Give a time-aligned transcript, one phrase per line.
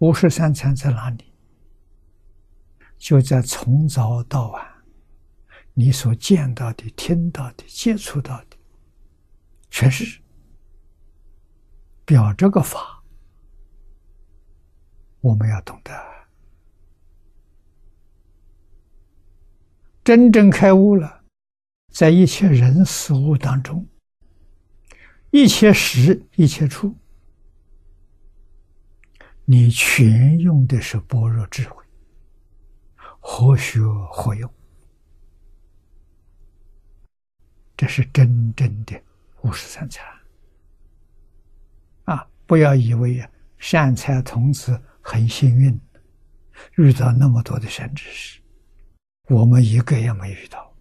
[0.00, 1.32] 五十三参在哪里？
[2.98, 4.66] 就在从早到晚，
[5.72, 8.56] 你所见到的、听到的、接触到的，
[9.70, 10.20] 全是
[12.04, 13.02] 表这个法，
[15.20, 15.92] 我们要懂得。
[20.02, 21.24] 真正开悟了，
[21.90, 23.86] 在一切人事物当中，
[25.30, 26.96] 一切时、一切处。
[29.52, 31.82] 你全用的是般若智慧，
[33.18, 33.80] 何学
[34.12, 34.48] 何用？
[37.76, 39.02] 这是真正的
[39.42, 40.06] 五十三参
[42.04, 42.24] 啊！
[42.46, 43.28] 不要以为啊，
[43.58, 45.76] 善财童子很幸运，
[46.76, 48.40] 遇到那么多的善知识，
[49.30, 50.72] 我们一个也没遇到。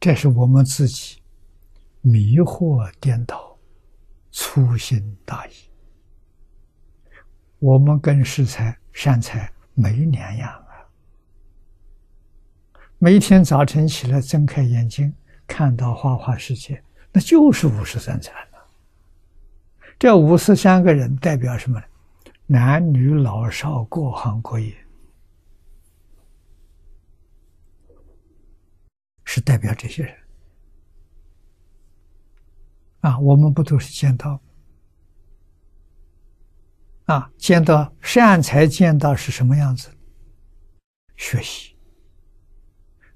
[0.00, 1.20] 这是我们自己
[2.00, 3.49] 迷惑颠倒。
[4.30, 5.52] 粗心大意，
[7.58, 10.86] 我们跟世才善财没两样啊！
[12.98, 15.12] 每天早晨起来睁开眼睛，
[15.46, 16.82] 看到花花世界，
[17.12, 18.58] 那就是五十三参了。
[19.98, 21.86] 这五十三个人代表什么呢？
[22.46, 24.74] 男女老少各行各业，
[29.24, 30.19] 是代表这些人。
[33.00, 34.40] 啊，我们不都是见到？
[37.06, 39.90] 啊，见到善财，见到是什么样子？
[41.16, 41.76] 学习，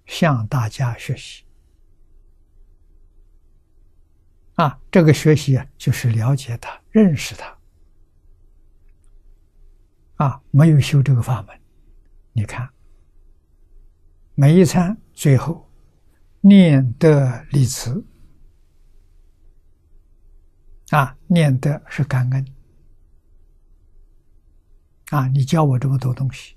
[0.06, 1.44] 向大家学习。
[4.54, 7.58] 啊，这个学习啊，就是了解他，认识他。
[10.16, 11.60] 啊，没有修这个法门，
[12.32, 12.68] 你看，
[14.34, 15.70] 每一餐最后
[16.40, 18.04] 念得立词。
[20.90, 22.46] 啊，念的是感恩。
[25.10, 26.56] 啊，你教我这么多东西，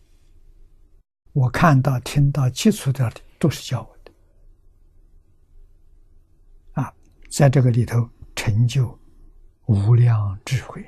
[1.33, 4.11] 我看到、听到、接触到的都是教我的。
[6.81, 6.93] 啊，
[7.29, 8.97] 在这个里头成就
[9.65, 10.81] 无量智慧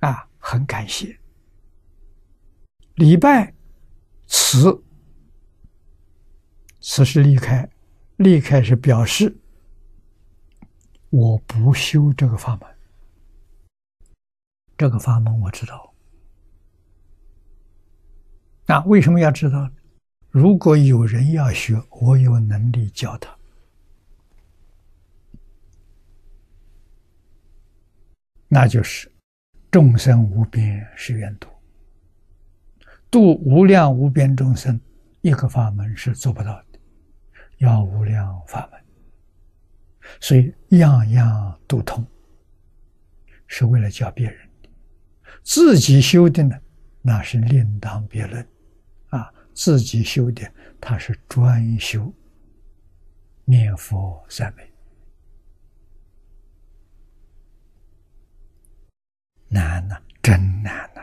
[0.00, 0.10] 啊！
[0.10, 1.18] 啊，很感谢。
[2.96, 3.54] 礼拜，
[4.26, 4.84] 此，
[6.80, 7.68] 此是离开，
[8.16, 9.39] 离开是表示。
[11.10, 12.68] 我不修这个法门，
[14.78, 15.92] 这个法门我知道。
[18.66, 19.68] 那为什么要知道？
[20.30, 23.36] 如果有人要学，我有能力教他。
[28.46, 29.10] 那就是
[29.70, 31.48] 众生无边是愿度，
[33.10, 34.80] 度无量无边众生，
[35.20, 36.78] 一个法门是做不到的，
[37.58, 38.79] 要无量法门。
[40.18, 42.06] 所以样样都通，
[43.46, 44.68] 是为了教别人的。
[45.42, 46.58] 自己修的呢，
[47.02, 48.46] 那是另当别论。
[49.10, 50.50] 啊，自己修的，
[50.80, 52.12] 他是专修
[53.44, 54.72] 念佛三昧，
[59.48, 61.02] 难呐，真难呐！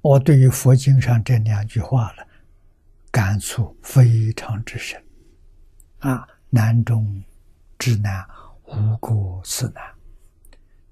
[0.00, 2.26] 我对于佛经上这两句话了，
[3.10, 5.02] 感触非常之深。
[6.06, 7.20] 啊，难中
[7.80, 8.24] 之难，
[8.66, 9.92] 无过此难。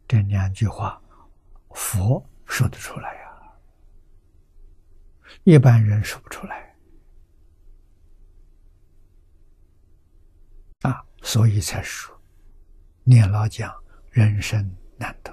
[0.09, 1.01] 这两句话，
[1.71, 3.53] 佛说得出来呀，
[5.45, 6.75] 一般人说不出来。
[10.81, 12.21] 啊，所以才说，
[13.05, 13.73] 念老讲
[14.11, 15.33] 人生难得，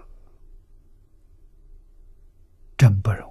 [2.77, 3.27] 真不容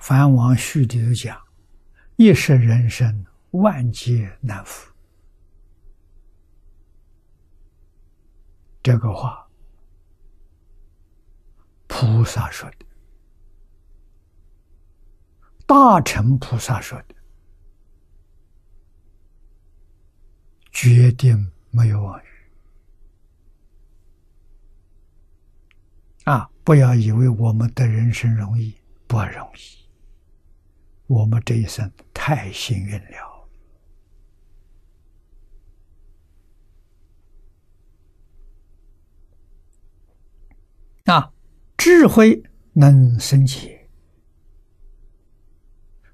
[0.00, 0.02] 啊。
[0.02, 1.38] 梵王序里头讲
[2.16, 4.90] ：“一世人生，万劫难复。”
[8.82, 9.46] 这个话，
[11.86, 12.78] 菩萨说的，
[15.66, 17.14] 大乘菩萨说的，
[20.72, 22.24] 决定没有妄语。
[26.24, 26.50] 啊！
[26.64, 28.74] 不要以为我们的人生容易，
[29.06, 29.60] 不容易。
[31.10, 33.48] 我们这一生太幸运了
[41.06, 41.32] 啊！
[41.76, 42.40] 智慧
[42.74, 43.76] 能生起，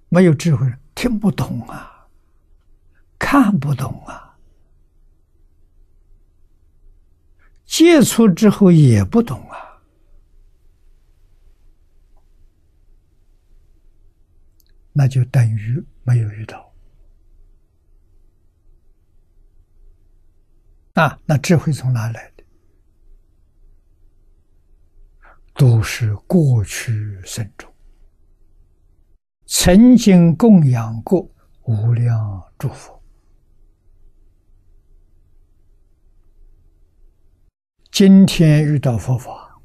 [0.09, 2.09] 没有智慧听不懂啊，
[3.19, 4.39] 看不懂啊，
[7.67, 9.66] 接触之后也不懂啊。
[14.97, 16.73] 那就等于没有遇到。
[20.95, 22.45] 啊，那智慧从哪来的？
[25.53, 27.71] 都是过去生中
[29.47, 31.31] 曾经供养过
[31.65, 33.03] 无量诸佛，
[37.91, 39.59] 今天遇到佛法，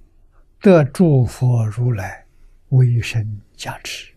[0.59, 2.25] 得诸佛如来
[2.69, 4.13] 威神加持，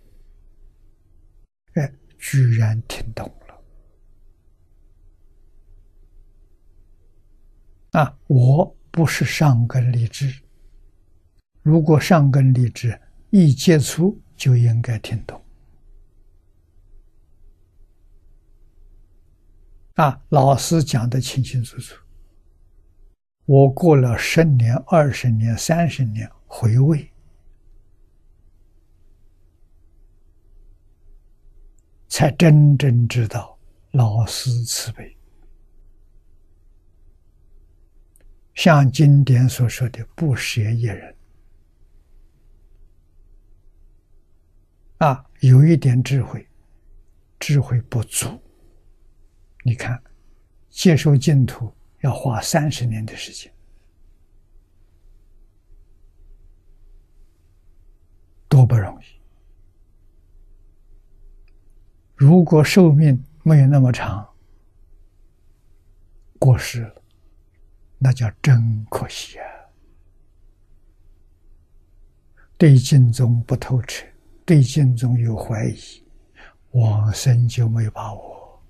[2.26, 3.60] 居然听懂了。
[8.00, 10.34] 啊，我不是上根立志。
[11.60, 12.98] 如果上根立志
[13.28, 15.38] 一接触就应该听懂
[19.96, 20.22] 啊！
[20.30, 21.94] 老师讲的清清楚楚。
[23.44, 27.12] 我过了十年、二十年、三十年回味，
[32.16, 33.58] 才真正知道
[33.90, 35.16] 老师慈悲，
[38.55, 41.16] 像经典所说的“不舍一人”。
[44.99, 46.46] 啊，有一点智慧，
[47.40, 48.40] 智慧不足。
[49.64, 50.00] 你看，
[50.70, 53.52] 接受净土要花三十年的时间，
[58.49, 59.23] 多不容易。
[62.14, 64.28] 如果寿命没有那么长，
[66.38, 67.02] 过世了，
[67.99, 69.46] 那叫真可惜啊！
[72.56, 74.06] 对敬宗不透彻。
[74.46, 76.05] 对敬宗有怀疑，
[76.72, 78.62] 往生就没把握。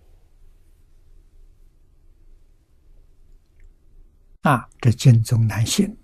[4.42, 5.96] 啊，这经中难信。